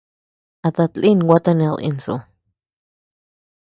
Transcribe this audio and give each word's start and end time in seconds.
A 0.67 0.69
tatlin 0.75 1.19
gua 1.27 1.39
taned 1.45 1.75
insu. 1.89 2.15